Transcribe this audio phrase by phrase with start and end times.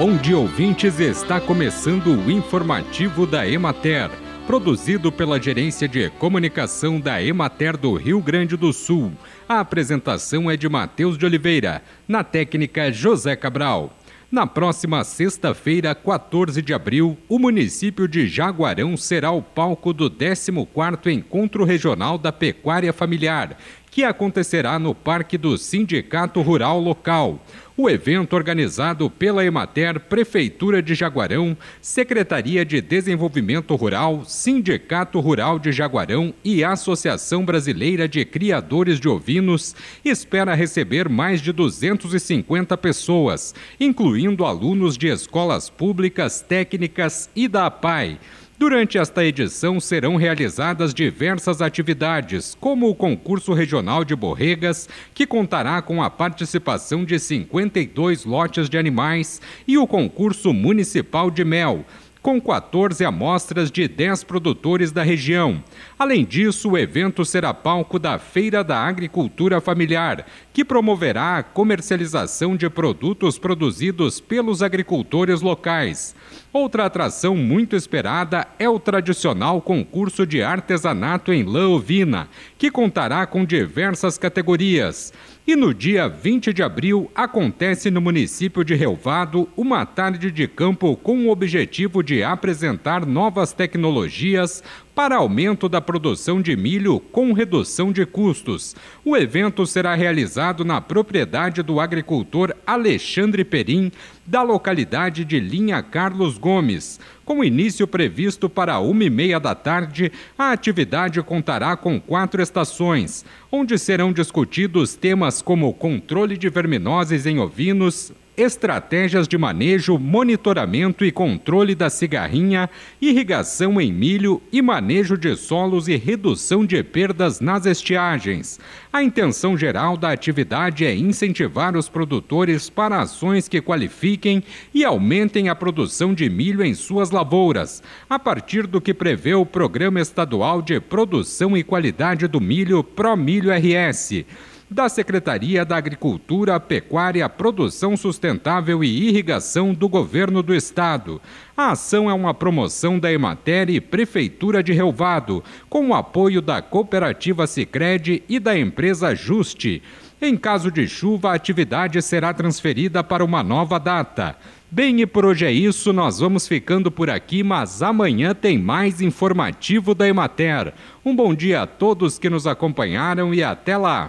[0.00, 0.98] Bom dia, ouvintes.
[0.98, 4.08] Está começando o informativo da Emater,
[4.46, 9.12] produzido pela Gerência de Comunicação da Emater do Rio Grande do Sul.
[9.46, 13.94] A apresentação é de Matheus de Oliveira, na técnica José Cabral.
[14.32, 21.08] Na próxima sexta-feira, 14 de abril, o município de Jaguarão será o palco do 14º
[21.12, 23.58] Encontro Regional da Pecuária Familiar,
[23.90, 27.44] que acontecerá no Parque do Sindicato Rural Local.
[27.76, 35.72] O evento organizado pela Emater, Prefeitura de Jaguarão, Secretaria de Desenvolvimento Rural, Sindicato Rural de
[35.72, 44.44] Jaguarão e Associação Brasileira de Criadores de Ovinos, espera receber mais de 250 pessoas, incluindo
[44.44, 48.18] alunos de escolas públicas, técnicas e da APAI.
[48.60, 55.80] Durante esta edição serão realizadas diversas atividades, como o concurso regional de borregas, que contará
[55.80, 61.86] com a participação de 52 lotes de animais, e o concurso municipal de mel
[62.22, 65.62] com 14 amostras de 10 produtores da região.
[65.98, 72.56] Além disso, o evento será palco da Feira da Agricultura Familiar, que promoverá a comercialização
[72.56, 76.14] de produtos produzidos pelos agricultores locais.
[76.52, 83.24] Outra atração muito esperada é o tradicional concurso de artesanato em lã ovina, que contará
[83.24, 85.12] com diversas categorias.
[85.46, 90.96] E no dia 20 de abril acontece no município de Relvado uma tarde de campo
[90.96, 94.62] com o objetivo de apresentar novas tecnologias
[94.94, 98.76] para aumento da produção de milho com redução de custos.
[99.04, 103.90] O evento será realizado na propriedade do agricultor Alexandre Perim,
[104.26, 107.00] da localidade de Linha Carlos Gomes.
[107.24, 113.24] Com início previsto para uma e meia da tarde, a atividade contará com quatro estações,
[113.50, 121.12] onde serão discutidos temas como controle de verminoses em ovinos, estratégias de manejo, monitoramento e
[121.12, 127.66] controle da cigarrinha, irrigação em milho e manejo de solos e redução de perdas nas
[127.66, 128.58] estiagens.
[128.92, 134.42] A intenção geral da atividade é incentivar os produtores para ações que qualifiquem
[134.72, 139.46] e aumentem a produção de milho em suas lavouras, a partir do que prevê o
[139.46, 144.24] Programa Estadual de Produção e Qualidade do Milho ProMilho RS
[144.70, 151.20] da Secretaria da Agricultura, Pecuária, Produção Sustentável e Irrigação do Governo do Estado.
[151.56, 156.62] A ação é uma promoção da Emater e Prefeitura de Relvado, com o apoio da
[156.62, 159.82] Cooperativa Sicredi e da empresa Juste.
[160.22, 164.36] Em caso de chuva, a atividade será transferida para uma nova data.
[164.70, 169.00] Bem, e por hoje é isso, nós vamos ficando por aqui, mas amanhã tem mais
[169.00, 170.72] informativo da Emater.
[171.04, 174.08] Um bom dia a todos que nos acompanharam e até lá!